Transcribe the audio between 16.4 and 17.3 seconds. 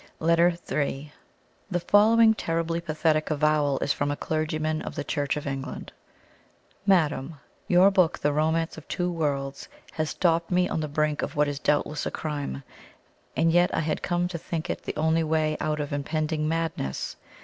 madness.